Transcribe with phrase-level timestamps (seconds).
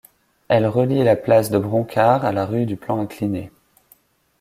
[0.47, 3.51] Elle relie la place de Bronckart à la rue du Plan Incliné.